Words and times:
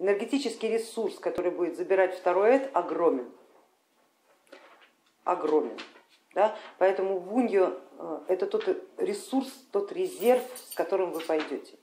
Энергетический 0.00 0.70
ресурс, 0.70 1.18
который 1.18 1.50
будет 1.50 1.76
забирать 1.76 2.16
второй 2.18 2.56
эд, 2.56 2.70
огромен. 2.74 3.30
Огромен. 5.24 5.76
Да? 6.34 6.56
Поэтому 6.78 7.18
вунью 7.18 7.78
э, 7.98 8.20
это 8.28 8.46
тот 8.46 8.66
ресурс, 8.96 9.50
тот 9.70 9.92
резерв, 9.92 10.42
с 10.70 10.74
которым 10.74 11.12
вы 11.12 11.20
пойдете. 11.20 11.76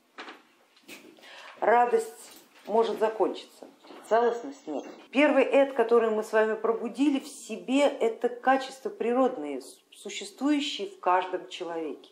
Радость 1.60 2.32
может 2.66 2.98
закончиться, 2.98 3.68
целостность 4.10 4.66
нет. 4.66 4.84
Первый 5.12 5.44
эд, 5.44 5.74
который 5.74 6.10
мы 6.10 6.24
с 6.24 6.34
вами 6.34 6.56
пробудили 6.56 7.20
в 7.20 7.28
себе, 7.28 7.82
это 7.82 8.30
качества 8.30 8.90
природные, 8.90 9.62
существующие 9.92 10.90
в 10.90 11.00
каждом 11.00 11.48
человеке. 11.50 12.10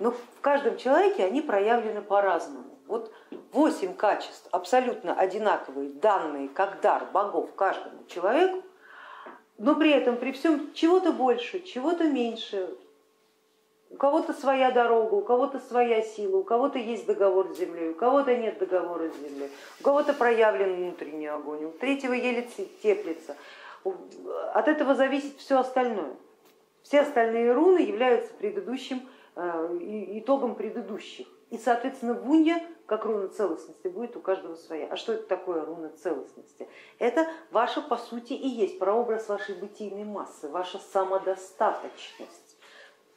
Но 0.00 0.10
в 0.10 0.40
каждом 0.40 0.78
человеке 0.78 1.24
они 1.24 1.42
проявлены 1.42 2.02
по-разному. 2.02 2.76
Вот 2.88 3.12
восемь 3.52 3.94
качеств 3.94 4.48
абсолютно 4.50 5.14
одинаковые, 5.14 5.90
данные 5.90 6.48
как 6.48 6.80
дар 6.80 7.06
богов 7.12 7.54
каждому 7.54 8.04
человеку, 8.06 8.62
но 9.58 9.74
при 9.74 9.90
этом 9.90 10.16
при 10.16 10.32
всем 10.32 10.72
чего-то 10.74 11.12
больше, 11.12 11.60
чего-то 11.60 12.04
меньше. 12.04 12.74
У 13.90 13.96
кого-то 13.96 14.34
своя 14.34 14.70
дорога, 14.70 15.14
у 15.14 15.22
кого-то 15.22 15.60
своя 15.60 16.02
сила, 16.02 16.36
у 16.36 16.44
кого-то 16.44 16.78
есть 16.78 17.06
договор 17.06 17.48
с 17.54 17.58
землей, 17.58 17.90
у 17.90 17.94
кого-то 17.94 18.36
нет 18.36 18.58
договора 18.58 19.08
с 19.08 19.16
землей, 19.16 19.50
у 19.80 19.82
кого-то 19.82 20.12
проявлен 20.12 20.76
внутренний 20.76 21.26
огонь, 21.26 21.64
у 21.64 21.70
третьего 21.70 22.12
еле 22.12 22.46
теплится. 22.82 23.34
От 24.52 24.68
этого 24.68 24.94
зависит 24.94 25.38
все 25.38 25.58
остальное. 25.58 26.14
Все 26.82 27.00
остальные 27.00 27.52
руны 27.52 27.78
являются 27.78 28.32
предыдущим 28.34 29.08
э, 29.36 29.78
итогом 29.80 30.54
предыдущих. 30.54 31.26
И, 31.50 31.56
соответственно, 31.56 32.12
вунья, 32.12 32.62
как 32.88 33.04
руна 33.04 33.28
целостности, 33.28 33.86
будет 33.86 34.16
у 34.16 34.20
каждого 34.20 34.54
своя. 34.54 34.86
А 34.86 34.96
что 34.96 35.12
это 35.12 35.24
такое 35.24 35.62
руна 35.62 35.90
целостности? 35.90 36.66
Это 36.98 37.28
ваша, 37.50 37.82
по 37.82 37.98
сути, 37.98 38.32
и 38.32 38.48
есть 38.48 38.78
прообраз 38.78 39.28
вашей 39.28 39.56
бытийной 39.56 40.04
массы, 40.04 40.48
ваша 40.48 40.78
самодостаточность. 40.78 42.56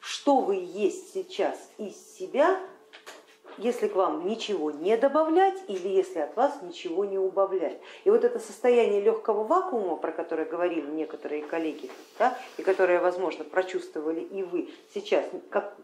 Что 0.02 0.42
вы 0.42 0.56
есть 0.56 1.14
сейчас 1.14 1.58
из 1.78 1.96
себя, 1.96 2.60
если 3.58 3.88
к 3.88 3.96
вам 3.96 4.28
ничего 4.28 4.72
не 4.72 4.98
добавлять 4.98 5.64
или 5.70 5.88
если 5.88 6.20
от 6.20 6.36
вас 6.36 6.62
ничего 6.62 7.06
не 7.06 7.18
убавлять. 7.18 7.80
И 8.04 8.10
вот 8.10 8.26
это 8.26 8.40
состояние 8.40 9.00
легкого 9.00 9.46
вакуума, 9.46 9.96
про 9.96 10.12
которое 10.12 10.46
говорили 10.46 10.92
некоторые 10.92 11.44
коллеги, 11.44 11.90
да, 12.20 12.38
и 12.58 12.62
которое, 12.62 13.00
возможно, 13.00 13.46
прочувствовали 13.46 14.20
и 14.20 14.44
вы 14.44 14.70
сейчас, 14.94 15.26
как 15.50 15.78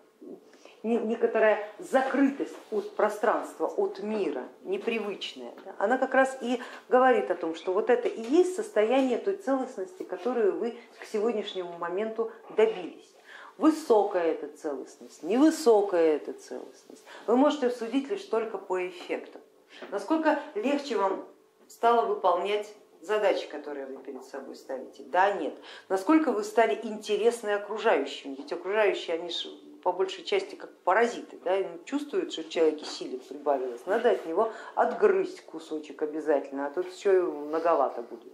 некоторая 0.83 1.67
закрытость 1.79 2.55
от 2.71 2.95
пространства, 2.95 3.67
от 3.67 3.99
мира, 3.99 4.43
непривычная, 4.63 5.53
она 5.77 5.97
как 5.97 6.13
раз 6.13 6.37
и 6.41 6.61
говорит 6.89 7.31
о 7.31 7.35
том, 7.35 7.55
что 7.55 7.73
вот 7.73 7.89
это 7.89 8.07
и 8.07 8.21
есть 8.21 8.55
состояние 8.55 9.17
той 9.17 9.37
целостности, 9.37 10.03
которую 10.03 10.59
вы 10.59 10.77
к 10.99 11.05
сегодняшнему 11.05 11.77
моменту 11.77 12.31
добились. 12.55 13.13
Высокая 13.57 14.33
эта 14.33 14.55
целостность, 14.55 15.23
невысокая 15.23 16.17
эта 16.17 16.33
целостность. 16.33 17.03
Вы 17.25 17.37
можете 17.37 17.71
судить 17.71 18.07
лишь 18.09 18.23
только 18.23 18.59
по 18.59 18.87
эффектам. 18.87 19.41
Насколько 19.89 20.39
легче 20.53 20.95
вам 20.95 21.25
стало 21.67 22.05
выполнять 22.05 22.71
задачи, 23.01 23.47
которые 23.47 23.87
вы 23.87 23.97
перед 24.03 24.23
собой 24.25 24.55
ставите? 24.55 25.03
Да, 25.03 25.31
нет. 25.31 25.55
Насколько 25.89 26.31
вы 26.31 26.43
стали 26.43 26.79
интересны 26.83 27.51
окружающим? 27.51 28.35
Ведь 28.35 28.51
окружающие, 28.53 29.15
они 29.15 29.29
же 29.29 29.49
по 29.87 29.93
большей 29.93 30.25
части 30.25 30.55
как 30.55 30.69
паразиты, 30.79 31.39
да, 31.45 31.63
чувствуют, 31.85 32.33
что 32.33 32.41
в 32.43 32.49
человеке 32.49 32.83
силы 32.83 33.19
прибавилось, 33.19 33.85
надо 33.85 34.11
от 34.11 34.25
него 34.25 34.51
отгрызть 34.75 35.45
кусочек 35.45 36.01
обязательно, 36.01 36.67
а 36.67 36.71
тут 36.71 36.87
и 37.05 37.09
многовато 37.09 38.01
будет. 38.01 38.33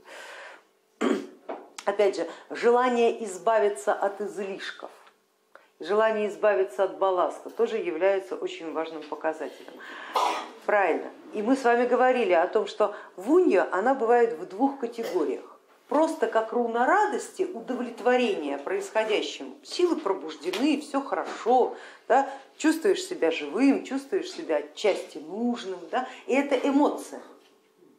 Опять 1.86 2.16
же, 2.16 2.28
желание 2.50 3.24
избавиться 3.24 3.94
от 3.94 4.20
излишков, 4.20 4.90
желание 5.80 6.30
избавиться 6.30 6.86
от 6.86 6.98
балласта 6.98 7.52
тоже 7.52 7.78
является 7.78 8.36
очень 8.36 8.74
важным 8.74 9.04
показателем. 9.04 9.74
Правильно. 10.66 11.12
И 11.34 11.44
мы 11.44 11.56
с 11.56 11.64
вами 11.64 11.86
говорили 11.86 12.34
о 12.34 12.48
том, 12.48 12.66
что 12.66 12.96
вунья, 13.16 13.68
она 13.72 13.94
бывает 13.94 14.40
в 14.40 14.48
двух 14.48 14.80
категориях 14.80 15.53
просто 15.88 16.28
как 16.28 16.54
руна 16.54 16.86
радости, 16.86 17.44
удовлетворения 17.44 18.58
происходящим. 18.58 19.56
Силы 19.64 19.98
пробуждены, 19.98 20.82
все 20.82 21.02
хорошо, 21.02 21.76
да? 22.08 22.30
чувствуешь 22.58 23.04
себя 23.04 23.32
живым, 23.32 23.84
чувствуешь 23.84 24.32
себя 24.32 24.58
отчасти 24.58 25.18
нужным. 25.18 25.80
Да? 25.92 26.08
И 26.28 26.34
это 26.34 26.56
эмоция. 26.56 27.22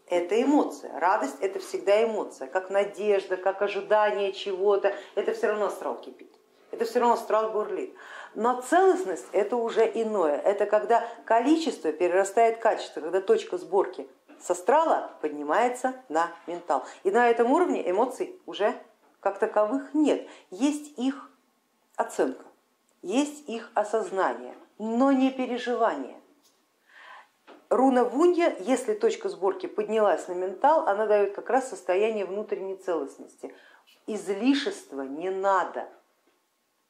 Это 0.07 0.41
эмоция. 0.43 0.99
Радость 0.99 1.37
это 1.41 1.59
всегда 1.61 2.05
эмоция, 2.05 2.47
как 2.49 2.71
надежда, 2.71 3.37
как 3.37 3.63
ожидание 3.63 4.33
чего-то. 4.33 4.95
Это 5.15 5.33
все 5.33 5.49
равно 5.49 5.67
астрал 5.67 5.97
кипит. 6.01 6.31
Это 6.71 6.85
все 6.85 6.99
равно 6.99 7.15
астрал 7.15 7.51
бурлит. 7.53 7.95
Но 8.35 8.61
целостность 8.61 9.27
это 9.33 9.57
уже 9.57 9.85
иное. 9.95 10.37
Это 10.37 10.67
когда 10.67 11.07
количество 11.25 11.93
перерастает 11.93 12.59
качество, 12.59 13.01
когда 13.01 13.21
точка 13.21 13.59
сборки 13.59 14.09
с 14.41 14.51
астрала 14.51 15.11
поднимается 15.21 15.95
на 16.09 16.31
ментал. 16.47 16.85
И 17.03 17.11
на 17.11 17.29
этом 17.29 17.51
уровне 17.51 17.89
эмоций 17.89 18.39
уже 18.47 18.75
как 19.21 19.39
таковых 19.39 19.95
нет. 19.95 20.29
Есть 20.51 20.99
их 20.99 21.31
оценка, 21.97 22.45
есть 23.03 23.49
их 23.49 23.71
осознание, 23.75 24.55
но 24.79 25.13
не 25.13 25.31
переживание. 25.31 26.21
Руна 27.71 28.05
Вунья, 28.05 28.55
если 28.61 28.95
точка 28.95 29.29
сборки 29.29 29.67
поднялась 29.67 30.29
на 30.29 30.33
ментал, 30.33 30.87
она 30.87 31.07
дает 31.07 31.35
как 31.35 31.51
раз 31.51 31.71
состояние 31.71 32.27
внутренней 32.27 32.77
целостности. 32.77 33.55
Излишества 34.07 35.03
не 35.03 35.31
надо. 35.31 35.89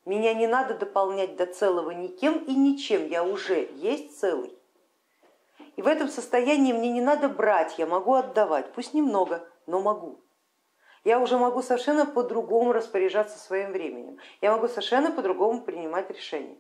Меня 0.05 0.35
не 0.35 0.47
надо 0.47 0.75
дополнять 0.75 1.37
до 1.37 1.47
целого 1.47 1.91
никем 1.93 2.39
и 2.45 2.55
ничем, 2.55 3.07
я 3.07 3.25
уже 3.25 3.71
есть 3.77 4.19
целый. 4.19 4.53
И 5.77 5.83
в 5.83 5.87
этом 5.87 6.09
состоянии 6.09 6.73
мне 6.73 6.91
не 6.91 7.01
надо 7.01 7.29
брать, 7.29 7.79
я 7.79 7.87
могу 7.87 8.15
отдавать, 8.15 8.73
пусть 8.73 8.95
немного, 8.95 9.47
но 9.67 9.81
могу. 9.81 10.21
Я 11.03 11.21
уже 11.21 11.37
могу 11.37 11.63
совершенно 11.63 12.07
по-другому 12.07 12.73
распоряжаться 12.73 13.39
своим 13.39 13.73
временем, 13.73 14.19
я 14.41 14.53
могу 14.53 14.69
совершенно 14.69 15.11
по-другому 15.11 15.63
принимать 15.63 16.11
решения. 16.11 16.57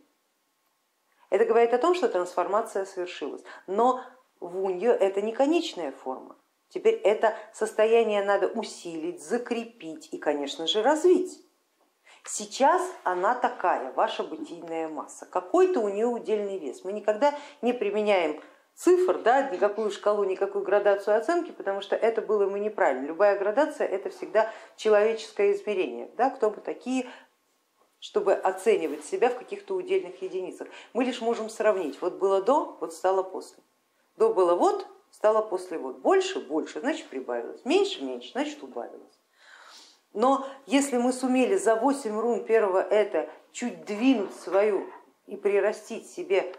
Это 1.30 1.47
говорит 1.47 1.72
о 1.72 1.78
том, 1.78 1.94
что 1.94 2.08
трансформация 2.08 2.84
совершилась. 2.84 3.42
Но 3.66 4.00
вуньо 4.38 4.92
это 4.92 5.20
не 5.20 5.32
конечная 5.32 5.91
форма. 5.91 6.36
Теперь 6.69 6.94
это 6.94 7.34
состояние 7.52 8.22
надо 8.25 8.48
усилить, 8.48 9.22
закрепить 9.22 10.08
и, 10.12 10.19
конечно 10.19 10.66
же, 10.66 10.82
развить. 10.82 11.44
Сейчас 12.25 12.82
она 13.04 13.34
такая, 13.34 13.92
ваша 13.92 14.22
бытийная 14.22 14.88
масса. 14.88 15.26
Какой-то 15.26 15.81
у 15.81 15.88
нее 15.88 16.06
удельный 16.06 16.58
вес. 16.58 16.84
Мы 16.84 16.92
никогда 16.92 17.34
не 17.62 17.72
применяем 17.72 18.41
цифр, 18.75 19.19
да, 19.19 19.51
никакую 19.51 19.91
шкалу, 19.91 20.25
никакую 20.25 20.65
градацию 20.65 21.17
оценки, 21.17 21.53
потому 21.53 21.81
что 21.81 21.97
это 21.97 22.21
было 22.21 22.49
мы 22.49 22.61
неправильно. 22.61 23.07
Любая 23.07 23.39
градация 23.39 23.87
это 23.87 24.11
всегда 24.11 24.51
человеческое 24.77 25.53
измерение, 25.53 26.11
да, 26.17 26.31
кто 26.31 26.51
мы 26.51 26.57
такие, 26.57 27.07
чтобы 28.01 28.35
оценивать 28.35 29.05
себя 29.05 29.31
в 29.31 29.39
каких-то 29.39 29.75
удельных 29.75 30.21
единицах. 30.21 30.69
Мы 30.93 31.05
лишь 31.05 31.21
можем 31.21 31.49
сравнить, 31.49 32.01
вот 32.03 32.15
было 32.15 32.43
до, 32.43 32.77
вот 32.81 32.93
стало 32.93 33.23
после. 33.23 33.62
До 34.17 34.35
было 34.35 34.55
вот, 34.55 34.87
стало 35.11 35.43
после 35.43 35.79
вот. 35.79 35.99
Больше, 35.99 36.41
больше, 36.41 36.81
значит 36.81 37.06
прибавилось. 37.09 37.65
Меньше, 37.65 38.05
меньше, 38.05 38.33
значит 38.33 38.62
убавилось. 38.62 39.21
Но 40.12 40.47
если 40.67 40.97
мы 40.97 41.12
сумели 41.12 41.56
за 41.56 41.77
8 41.77 42.19
рун 42.21 42.45
первого 42.45 42.81
это 42.81 43.29
чуть 43.53 43.85
двинуть 43.85 44.35
свою 44.35 44.87
и 45.27 45.37
прирастить 45.37 46.09
себе 46.09 46.55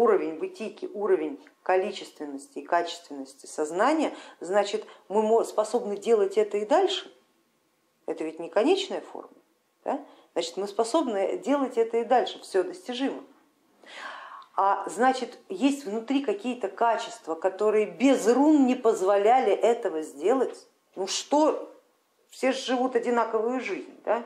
уровень 0.00 0.38
бытийки, 0.38 0.88
уровень 0.92 1.40
количественности 1.62 2.60
и 2.60 2.64
качественности 2.64 3.46
сознания, 3.46 4.14
значит 4.40 4.86
мы 5.08 5.44
способны 5.44 5.96
делать 5.96 6.36
это 6.36 6.58
и 6.58 6.64
дальше. 6.64 7.12
Это 8.06 8.24
ведь 8.24 8.38
не 8.38 8.48
конечная 8.48 9.00
форма. 9.00 9.36
Да? 9.84 10.04
Значит, 10.34 10.56
мы 10.56 10.68
способны 10.68 11.38
делать 11.38 11.76
это 11.76 11.98
и 11.98 12.04
дальше, 12.04 12.40
все 12.40 12.62
достижимо. 12.62 13.22
А 14.54 14.88
значит, 14.88 15.38
есть 15.48 15.84
внутри 15.84 16.22
какие-то 16.22 16.68
качества, 16.68 17.34
которые 17.34 17.86
без 17.86 18.26
рун 18.26 18.66
не 18.66 18.74
позволяли 18.74 19.52
этого 19.52 20.02
сделать. 20.02 20.66
Ну 20.94 21.06
что, 21.06 21.74
все 22.30 22.52
живут 22.52 22.96
одинаковую 22.96 23.60
жизнь. 23.60 24.00
Да? 24.04 24.24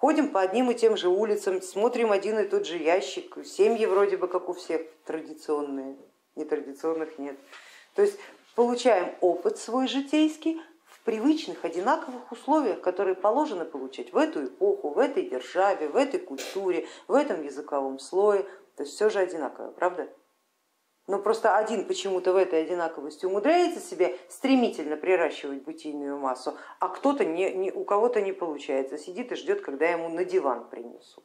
Ходим 0.00 0.30
по 0.30 0.40
одним 0.40 0.70
и 0.70 0.74
тем 0.74 0.96
же 0.96 1.10
улицам, 1.10 1.60
смотрим 1.60 2.10
один 2.10 2.38
и 2.38 2.44
тот 2.44 2.64
же 2.64 2.78
ящик, 2.78 3.36
семьи 3.44 3.84
вроде 3.84 4.16
бы 4.16 4.28
как 4.28 4.48
у 4.48 4.54
всех 4.54 4.80
традиционные, 5.04 5.98
нетрадиционных 6.36 7.18
нет. 7.18 7.36
То 7.94 8.00
есть 8.00 8.18
получаем 8.54 9.14
опыт 9.20 9.58
свой 9.58 9.88
житейский 9.88 10.58
в 10.86 11.00
привычных, 11.00 11.66
одинаковых 11.66 12.32
условиях, 12.32 12.80
которые 12.80 13.14
положено 13.14 13.66
получать 13.66 14.14
в 14.14 14.16
эту 14.16 14.46
эпоху, 14.46 14.88
в 14.88 14.98
этой 14.98 15.28
державе, 15.28 15.88
в 15.88 15.96
этой 15.96 16.18
культуре, 16.18 16.86
в 17.06 17.12
этом 17.12 17.42
языковом 17.42 17.98
слое. 17.98 18.44
То 18.76 18.84
есть 18.84 18.94
все 18.94 19.10
же 19.10 19.18
одинаково, 19.18 19.70
правда? 19.70 20.08
Но 21.10 21.18
просто 21.18 21.56
один 21.56 21.86
почему-то 21.86 22.32
в 22.32 22.36
этой 22.36 22.62
одинаковости 22.62 23.26
умудряется 23.26 23.80
себе 23.80 24.16
стремительно 24.28 24.96
приращивать 24.96 25.64
бытийную 25.64 26.16
массу, 26.16 26.56
а 26.78 26.86
кто-то 26.86 27.24
не, 27.24 27.52
не, 27.52 27.72
у 27.72 27.82
кого-то 27.82 28.20
не 28.20 28.30
получается, 28.30 28.96
сидит 28.96 29.32
и 29.32 29.34
ждет, 29.34 29.60
когда 29.60 29.86
ему 29.86 30.08
на 30.08 30.24
диван 30.24 30.68
принесут. 30.68 31.24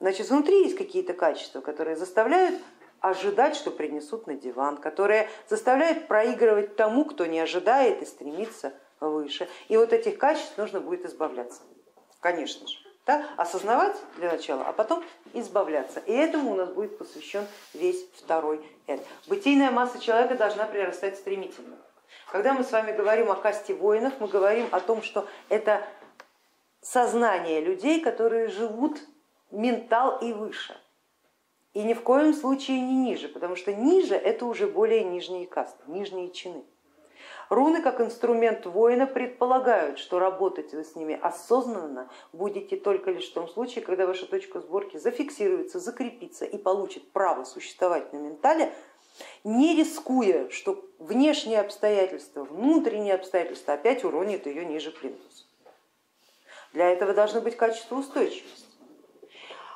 Значит, 0.00 0.28
внутри 0.28 0.64
есть 0.64 0.76
какие-то 0.76 1.12
качества, 1.12 1.60
которые 1.60 1.94
заставляют 1.94 2.60
ожидать, 2.98 3.54
что 3.54 3.70
принесут 3.70 4.26
на 4.26 4.34
диван, 4.34 4.78
которые 4.78 5.28
заставляют 5.48 6.08
проигрывать 6.08 6.74
тому, 6.74 7.04
кто 7.04 7.26
не 7.26 7.38
ожидает 7.38 8.02
и 8.02 8.06
стремится 8.06 8.72
выше. 8.98 9.48
И 9.68 9.76
вот 9.76 9.92
этих 9.92 10.18
качеств 10.18 10.58
нужно 10.58 10.80
будет 10.80 11.04
избавляться, 11.04 11.62
конечно 12.18 12.66
же. 12.66 12.87
Да? 13.08 13.26
Осознавать 13.38 13.96
для 14.18 14.32
начала, 14.32 14.64
а 14.66 14.72
потом 14.74 15.02
избавляться. 15.32 15.98
И 16.00 16.12
этому 16.12 16.52
у 16.52 16.54
нас 16.56 16.68
будет 16.68 16.98
посвящен 16.98 17.46
весь 17.72 18.04
второй 18.12 18.60
эд. 18.86 19.00
Бытийная 19.26 19.70
масса 19.70 19.98
человека 19.98 20.34
должна 20.34 20.66
прирастать 20.66 21.16
стремительно. 21.16 21.78
Когда 22.30 22.52
мы 22.52 22.64
с 22.64 22.70
вами 22.70 22.92
говорим 22.92 23.30
о 23.30 23.34
касте 23.34 23.72
воинов, 23.72 24.12
мы 24.20 24.28
говорим 24.28 24.68
о 24.72 24.80
том, 24.80 25.00
что 25.00 25.26
это 25.48 25.82
сознание 26.82 27.62
людей, 27.62 28.02
которые 28.02 28.48
живут 28.48 29.00
ментал 29.50 30.18
и 30.18 30.34
выше. 30.34 30.78
И 31.72 31.82
ни 31.84 31.94
в 31.94 32.02
коем 32.02 32.34
случае 32.34 32.82
не 32.82 32.94
ниже, 32.94 33.28
потому 33.28 33.56
что 33.56 33.72
ниже 33.72 34.16
это 34.16 34.44
уже 34.44 34.66
более 34.66 35.02
нижние 35.02 35.46
касты, 35.46 35.82
нижние 35.86 36.30
чины. 36.30 36.62
Руны 37.48 37.80
как 37.80 38.00
инструмент 38.00 38.66
воина 38.66 39.06
предполагают, 39.06 39.98
что 39.98 40.18
работать 40.18 40.72
вы 40.72 40.84
с 40.84 40.94
ними 40.94 41.18
осознанно 41.20 42.10
будете 42.32 42.76
только 42.76 43.10
лишь 43.10 43.30
в 43.30 43.32
том 43.32 43.48
случае, 43.48 43.84
когда 43.84 44.06
ваша 44.06 44.26
точка 44.26 44.60
сборки 44.60 44.98
зафиксируется, 44.98 45.80
закрепится 45.80 46.44
и 46.44 46.58
получит 46.58 47.10
право 47.10 47.44
существовать 47.44 48.12
на 48.12 48.18
ментале, 48.18 48.72
не 49.44 49.74
рискуя, 49.76 50.50
что 50.50 50.84
внешние 50.98 51.60
обстоятельства, 51.60 52.44
внутренние 52.44 53.14
обстоятельства 53.14 53.74
опять 53.74 54.04
уронят 54.04 54.46
ее 54.46 54.66
ниже 54.66 54.90
плинтуса. 54.90 55.44
Для 56.74 56.90
этого 56.90 57.14
должно 57.14 57.40
быть 57.40 57.56
качество 57.56 57.96
устойчивости. 57.96 58.66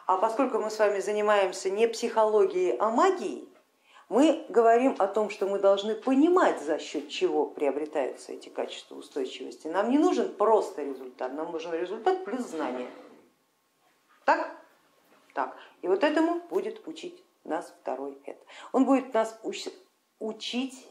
А 0.07 0.19
поскольку 0.19 0.59
мы 0.59 0.71
с 0.71 0.79
вами 0.79 1.01
занимаемся 1.01 1.71
не 1.71 1.87
психологией, 1.87 2.77
а 2.77 2.91
магией, 2.91 3.49
мы 4.09 4.45
говорим 4.49 4.97
о 4.99 5.07
том, 5.07 5.31
что 5.31 5.47
мы 5.47 5.59
должны 5.59 5.95
понимать, 5.95 6.61
за 6.61 6.79
счет 6.79 7.09
чего 7.09 7.47
приобретаются 7.47 8.33
эти 8.33 8.49
качества 8.49 8.97
устойчивости. 8.97 9.69
Нам 9.69 9.91
не 9.91 9.99
нужен 9.99 10.35
просто 10.35 10.83
результат, 10.83 11.33
нам 11.33 11.53
нужен 11.53 11.73
результат 11.73 12.25
плюс 12.25 12.43
знание. 12.43 12.91
Так? 14.25 14.55
Так. 15.35 15.57
И 15.81 15.89
вот 15.89 16.05
этому 16.05 16.41
будет 16.49 16.87
учить 16.87 17.25
нас 17.45 17.75
второй 17.81 18.21
это. 18.25 18.45
Он 18.73 18.85
будет 18.85 19.15
нас 19.15 19.39
учить 20.19 20.87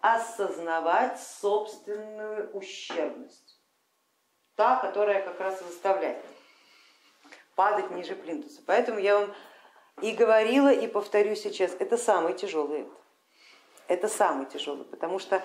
осознавать 0.00 1.20
собственную 1.20 2.50
ущербность. 2.52 3.60
Та, 4.54 4.76
которая 4.76 5.22
как 5.22 5.40
раз 5.40 5.60
заставляет 5.60 6.24
падать 7.56 7.90
ниже 7.90 8.14
плинтуса. 8.14 8.62
Поэтому 8.66 8.98
я 8.98 9.18
вам 9.18 9.34
и 10.02 10.12
говорила, 10.12 10.72
и 10.72 10.86
повторю 10.86 11.34
сейчас, 11.34 11.74
это 11.78 11.96
самый 11.96 12.34
тяжелый 12.34 12.80
это. 12.80 12.90
Это 13.88 14.08
самый 14.08 14.46
тяжелый, 14.46 14.84
потому 14.84 15.18
что 15.18 15.42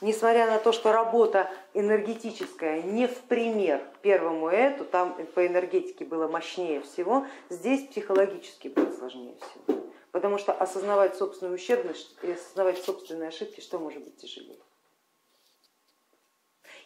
несмотря 0.00 0.46
на 0.46 0.58
то, 0.58 0.72
что 0.72 0.92
работа 0.92 1.50
энергетическая 1.74 2.82
не 2.82 3.06
в 3.06 3.16
пример 3.22 3.86
первому 4.00 4.48
эту, 4.48 4.84
там 4.84 5.14
по 5.34 5.46
энергетике 5.46 6.04
было 6.04 6.26
мощнее 6.26 6.80
всего, 6.80 7.26
здесь 7.50 7.86
психологически 7.88 8.68
было 8.68 8.90
сложнее 8.92 9.36
всего. 9.36 9.82
Потому 10.10 10.38
что 10.38 10.52
осознавать 10.52 11.16
собственную 11.16 11.54
ущербность 11.54 12.16
и 12.22 12.32
осознавать 12.32 12.82
собственные 12.82 13.28
ошибки, 13.28 13.60
что 13.60 13.78
может 13.78 14.02
быть 14.02 14.16
тяжелее. 14.16 14.58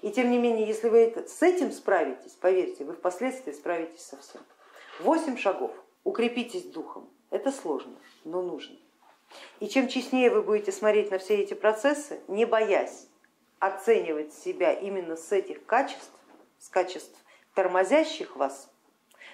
И 0.03 0.11
тем 0.11 0.31
не 0.31 0.39
менее, 0.39 0.67
если 0.67 0.89
вы 0.89 1.15
с 1.27 1.43
этим 1.43 1.73
справитесь, 1.73 2.33
поверьте, 2.33 2.85
вы 2.85 2.93
впоследствии 2.93 3.53
справитесь 3.53 4.05
со 4.05 4.17
всем. 4.19 4.43
Восемь 5.01 5.37
шагов. 5.37 5.73
Укрепитесь 6.06 6.62
духом. 6.62 7.11
Это 7.31 7.50
сложно, 7.50 7.97
но 8.23 8.41
нужно. 8.41 8.76
И 9.58 9.67
чем 9.67 9.88
честнее 9.88 10.31
вы 10.31 10.41
будете 10.41 10.70
смотреть 10.70 11.11
на 11.11 11.19
все 11.19 11.38
эти 11.38 11.55
процессы, 11.55 12.20
не 12.29 12.44
боясь 12.44 13.08
оценивать 13.58 14.32
себя 14.32 14.73
именно 14.73 15.17
с 15.17 15.32
этих 15.32 15.67
качеств, 15.67 16.12
с 16.61 16.69
качеств 16.69 17.19
тормозящих 17.55 18.37
вас, 18.37 18.70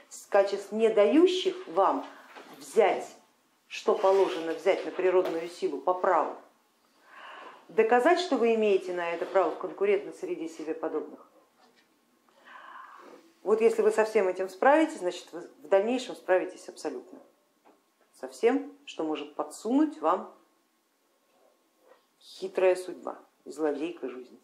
с 0.09 0.25
качеств 0.25 0.73
не 0.73 0.89
дающих 0.89 1.55
вам 1.69 2.07
взять, 2.57 3.07
что 3.69 3.95
положено 3.95 4.55
взять 4.55 4.83
на 4.87 4.93
природную 4.93 5.51
силу 5.51 5.77
по 5.77 5.93
праву, 5.93 6.35
доказать, 7.69 8.19
что 8.19 8.39
вы 8.39 8.55
имеете 8.55 8.95
на 8.95 9.11
это 9.11 9.27
право 9.27 9.51
в 9.51 9.59
конкурентной 9.59 10.15
среде 10.15 10.49
себе 10.49 10.73
подобных, 10.73 11.31
вот 13.43 13.61
если 13.61 13.83
вы 13.83 13.91
со 13.91 14.05
всем 14.05 14.29
этим 14.29 14.49
справитесь, 14.49 14.99
значит 14.99 15.27
вы 15.33 15.41
в 15.63 15.69
дальнейшем 15.69 16.15
справитесь 16.15 16.69
абсолютно 16.69 17.19
со 18.21 18.29
всем, 18.29 18.73
что 18.85 19.03
может 19.03 19.35
подсунуть 19.35 20.01
вам 20.01 20.33
хитрая 22.21 22.77
судьба 22.77 23.19
злодейка 23.45 24.09
жизни. 24.09 24.39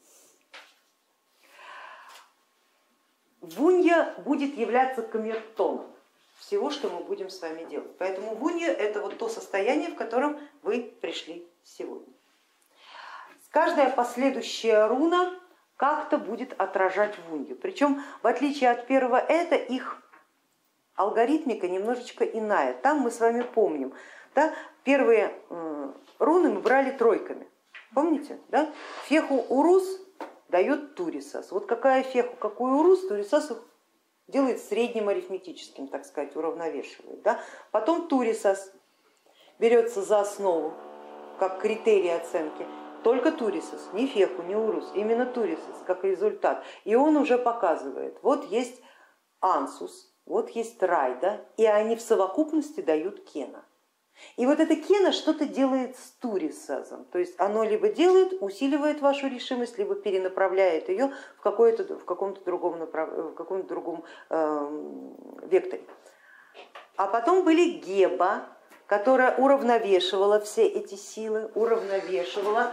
Вунья 3.41 4.15
будет 4.19 4.59
являться 4.59 5.03
камертоном 5.03 5.87
всего, 6.39 6.71
что 6.71 6.91
мы 6.91 7.05
будем 7.05 7.31
с 7.31 7.41
вами 7.41 7.65
делать. 7.65 7.97
Поэтому 7.99 8.35
вунья 8.35 8.73
это 8.73 9.01
вот 9.01 9.17
то 9.17 9.29
состояние, 9.29 9.91
в 9.91 9.95
котором 9.95 10.41
вы 10.63 10.83
пришли 11.01 11.47
сегодня. 11.63 12.13
Каждая 13.51 13.91
последующая 13.91 14.87
руна 14.87 15.39
как-то 15.79 16.19
будет 16.19 16.61
отражать 16.61 17.15
вунью. 17.29 17.57
Причем 17.57 18.03
в 18.23 18.27
отличие 18.27 18.71
от 18.71 18.87
первого 18.87 19.17
это 19.17 19.55
их 19.55 20.03
алгоритмика 20.97 21.69
немножечко 21.69 22.25
иная. 22.25 22.75
Там 22.75 22.99
мы 22.99 23.11
с 23.11 23.21
вами 23.21 23.43
помним, 23.43 23.95
да, 24.35 24.53
первые 24.85 25.33
руны 26.19 26.51
мы 26.51 26.61
брали 26.61 26.91
тройками. 26.91 27.49
Помните? 27.95 28.39
Да? 28.49 28.71
Феху 29.05 29.37
урус 29.49 29.85
дает 30.49 30.97
турисас. 30.97 31.53
Вот 31.53 31.67
какая 31.67 32.03
феху, 32.03 32.37
какой 32.37 32.73
урус, 32.73 33.07
турисас 33.07 33.53
делает 34.27 34.61
средним 34.61 35.09
арифметическим, 35.09 35.87
так 35.87 36.05
сказать, 36.05 36.35
уравновешивает. 36.35 37.23
Да? 37.23 37.41
Потом 37.71 38.09
турисас 38.09 38.73
берется 39.61 40.03
за 40.03 40.21
основу, 40.21 40.75
как 41.39 41.61
критерий 41.61 42.11
оценки, 42.11 42.67
только 43.03 43.33
Турисос, 43.33 43.89
не 43.93 44.07
Феху, 44.07 44.43
не 44.43 44.57
Урус, 44.57 44.91
именно 44.95 45.27
Турисос 45.27 45.83
как 45.87 46.05
результат. 46.05 46.65
И 46.85 46.95
он 46.95 47.17
уже 47.17 47.39
показывает, 47.39 48.19
вот 48.23 48.45
есть 48.45 48.81
Ансус, 49.41 50.13
вот 50.27 50.51
есть 50.51 50.83
Райда, 50.83 51.45
и 51.57 51.65
они 51.67 51.97
в 51.97 52.01
совокупности 52.01 52.81
дают 52.81 53.25
Кена. 53.25 53.65
И 54.37 54.47
вот 54.47 54.59
это 54.59 54.75
Кена 54.75 55.13
что-то 55.13 55.47
делает 55.47 55.97
с 55.97 56.11
Турисазом, 56.21 57.05
то 57.05 57.19
есть 57.19 57.39
оно 57.39 57.63
либо 57.63 57.89
делает, 57.89 58.43
усиливает 58.43 59.01
вашу 59.01 59.29
решимость, 59.29 59.79
либо 59.79 59.95
перенаправляет 59.95 60.89
ее 60.89 61.13
в, 61.37 61.41
в 61.41 62.05
каком-то 62.05 62.45
другом, 62.45 62.81
направ... 62.81 63.11
в 63.11 63.35
каком 63.35 63.67
другом 63.67 64.05
э, 64.29 65.17
векторе. 65.45 65.85
А 66.97 67.07
потом 67.07 67.45
были 67.45 67.79
Геба, 67.79 68.49
которая 68.89 69.37
уравновешивала 69.37 70.41
все 70.41 70.67
эти 70.67 70.97
силы, 70.97 71.53
уравновешивала 71.55 72.73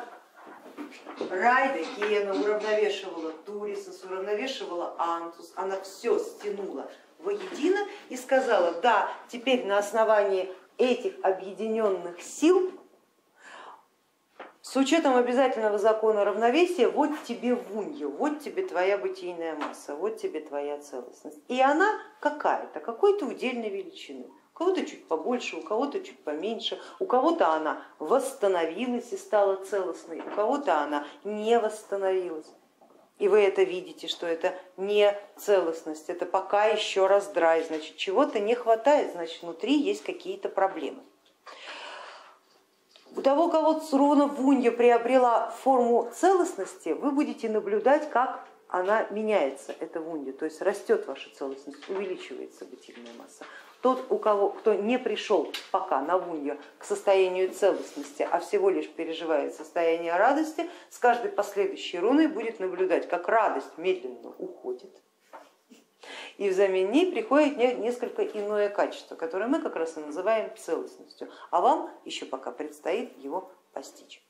Райда 1.29 1.83
Кена 1.95 2.33
уравновешивала 2.33 3.31
Турисос, 3.45 4.03
уравновешивала 4.03 4.95
Антус, 4.97 5.53
она 5.55 5.79
все 5.81 6.19
стянула 6.19 6.89
воедино 7.19 7.79
и 8.09 8.17
сказала, 8.17 8.73
да, 8.81 9.09
теперь 9.27 9.65
на 9.65 9.77
основании 9.77 10.51
этих 10.77 11.13
объединенных 11.23 12.21
сил, 12.21 12.71
с 14.61 14.75
учетом 14.75 15.15
обязательного 15.15 15.77
закона 15.77 16.25
равновесия, 16.25 16.89
вот 16.89 17.11
тебе 17.23 17.55
вунья, 17.55 18.07
вот 18.07 18.39
тебе 18.39 18.65
твоя 18.65 18.97
бытийная 18.97 19.55
масса, 19.55 19.95
вот 19.95 20.17
тебе 20.17 20.41
твоя 20.41 20.79
целостность. 20.79 21.39
И 21.47 21.61
она 21.61 22.01
какая-то, 22.19 22.79
какой-то 22.79 23.25
удельной 23.25 23.69
величины 23.69 24.25
у 24.55 24.57
кого-то 24.57 24.85
чуть 24.85 25.05
побольше, 25.09 25.57
у 25.57 25.61
кого-то 25.61 25.99
чуть 25.99 26.23
поменьше, 26.23 26.79
у 26.99 27.05
кого-то 27.05 27.49
она 27.49 27.83
восстановилась 27.99 29.11
и 29.11 29.17
стала 29.17 29.57
целостной, 29.57 30.21
у 30.21 30.33
кого-то 30.33 30.79
она 30.79 31.05
не 31.25 31.59
восстановилась. 31.59 32.47
И 33.19 33.27
вы 33.27 33.41
это 33.41 33.63
видите, 33.63 34.07
что 34.07 34.25
это 34.25 34.57
не 34.77 35.13
целостность, 35.35 36.09
это 36.09 36.25
пока 36.25 36.67
еще 36.67 37.05
раздрай, 37.07 37.65
значит 37.65 37.97
чего-то 37.97 38.39
не 38.39 38.55
хватает, 38.55 39.11
значит 39.11 39.41
внутри 39.41 39.77
есть 39.77 40.03
какие-то 40.03 40.47
проблемы. 40.47 41.03
У 43.13 43.21
того, 43.21 43.49
кого 43.49 43.79
Цруна 43.79 44.27
Вунья 44.27 44.71
приобрела 44.71 45.49
форму 45.49 46.09
целостности, 46.13 46.89
вы 46.89 47.11
будете 47.11 47.49
наблюдать, 47.49 48.09
как 48.09 48.47
она 48.67 49.07
меняется, 49.09 49.75
эта 49.79 50.01
вунья, 50.01 50.33
то 50.33 50.45
есть 50.45 50.61
растет 50.61 51.05
ваша 51.07 51.29
целостность, 51.33 51.89
увеличивается 51.89 52.65
бытийная 52.65 53.13
масса. 53.13 53.45
Тот, 53.81 54.03
у 54.09 54.17
кого, 54.17 54.49
кто 54.49 54.73
не 54.73 54.97
пришел 54.97 55.53
пока 55.69 56.01
на 56.01 56.17
вунью 56.17 56.57
к 56.79 56.85
состоянию 56.85 57.51
целостности, 57.51 58.27
а 58.29 58.39
всего 58.39 58.71
лишь 58.71 58.89
переживает 58.89 59.53
состояние 59.53 60.15
радости, 60.15 60.67
с 60.89 60.97
каждой 60.97 61.29
последующей 61.29 61.99
руной 61.99 62.27
будет 62.27 62.59
наблюдать, 62.59 63.07
как 63.07 63.27
радость 63.27 63.77
медленно 63.77 64.33
уходит, 64.39 64.89
и 66.37 66.49
взамен 66.49 66.91
ней 66.91 67.11
приходит 67.11 67.57
несколько 67.57 68.23
иное 68.23 68.69
качество, 68.69 69.15
которое 69.15 69.47
мы 69.47 69.61
как 69.61 69.75
раз 69.75 69.97
и 69.97 69.99
называем 69.99 70.55
целостностью, 70.57 71.29
а 71.51 71.61
вам 71.61 71.91
еще 72.05 72.25
пока 72.25 72.51
предстоит 72.51 73.15
его 73.17 73.51
постичь. 73.71 74.24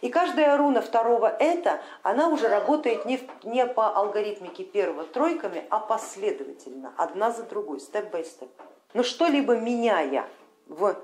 И 0.00 0.10
каждая 0.10 0.56
руна 0.56 0.80
второго 0.80 1.26
это, 1.26 1.80
она 2.02 2.28
уже 2.28 2.48
работает 2.48 3.04
не, 3.04 3.20
не 3.42 3.66
по 3.66 3.88
алгоритмике 3.96 4.64
первого 4.64 5.04
тройками, 5.04 5.64
а 5.70 5.80
последовательно, 5.80 6.92
одна 6.96 7.30
за 7.30 7.42
другой, 7.42 7.80
степ-бай-степ. 7.80 8.50
Но 8.94 9.02
что-либо 9.02 9.56
меняя 9.56 10.28
в, 10.66 10.96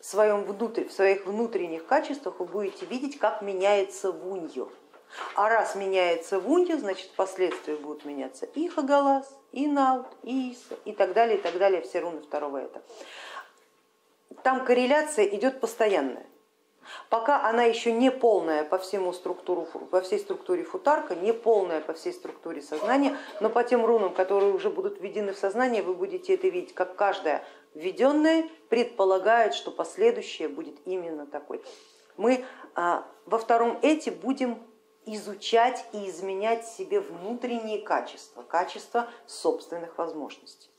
своем 0.00 0.44
внутрь, 0.44 0.84
в 0.84 0.92
своих 0.92 1.26
внутренних 1.26 1.86
качествах, 1.86 2.40
вы 2.40 2.46
будете 2.46 2.86
видеть, 2.86 3.18
как 3.18 3.42
меняется 3.42 4.12
вуньо. 4.12 4.68
А 5.34 5.48
раз 5.48 5.74
меняется 5.74 6.38
вуньо, 6.38 6.78
значит 6.78 7.10
впоследствии 7.10 7.74
будут 7.74 8.04
меняться 8.04 8.46
и 8.46 8.68
хагалас, 8.68 9.28
и 9.52 9.66
наут, 9.66 10.06
и 10.22 10.52
иса, 10.52 10.76
и 10.84 10.92
так 10.92 11.12
далее, 11.12 11.38
и 11.38 11.40
так 11.40 11.58
далее, 11.58 11.82
все 11.82 12.00
руны 12.00 12.20
второго 12.20 12.58
это. 12.58 12.82
Там 14.42 14.64
корреляция 14.64 15.24
идет 15.26 15.60
постоянная. 15.60 16.26
Пока 17.08 17.48
она 17.48 17.64
еще 17.64 17.92
не 17.92 18.10
полная 18.10 18.64
по, 18.64 18.78
всему 18.78 19.12
структуру, 19.12 19.66
по 19.90 20.00
всей 20.00 20.18
структуре 20.18 20.64
футарка, 20.64 21.14
не 21.14 21.32
полная 21.32 21.80
по 21.80 21.92
всей 21.92 22.12
структуре 22.12 22.62
сознания, 22.62 23.16
но 23.40 23.50
по 23.50 23.62
тем 23.64 23.84
рунам, 23.84 24.14
которые 24.14 24.52
уже 24.52 24.70
будут 24.70 25.00
введены 25.00 25.32
в 25.32 25.38
сознание, 25.38 25.82
вы 25.82 25.94
будете 25.94 26.34
это 26.34 26.48
видеть, 26.48 26.74
как 26.74 26.96
каждая 26.96 27.44
введенная 27.74 28.48
предполагает, 28.68 29.54
что 29.54 29.70
последующее 29.70 30.48
будет 30.48 30.76
именно 30.84 31.26
такой. 31.26 31.62
Мы 32.16 32.44
а, 32.74 33.06
во 33.26 33.38
втором 33.38 33.78
эти 33.82 34.10
будем 34.10 34.62
изучать 35.06 35.84
и 35.92 36.08
изменять 36.08 36.66
себе 36.66 37.00
внутренние 37.00 37.80
качества, 37.80 38.42
качества 38.42 39.08
собственных 39.26 39.96
возможностей. 39.98 40.69